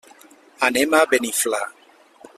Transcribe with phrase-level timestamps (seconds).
[0.69, 1.63] Anem a Beniflà.